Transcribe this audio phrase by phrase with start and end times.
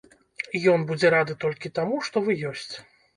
[0.71, 2.73] Ён будзе рады толькі таму, што вы ёсць.